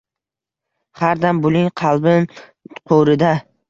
Xar 1.03 1.21
dam 1.25 1.43
buling 1.45 1.71
qalbim 1.85 2.29
qurida 2.77 3.37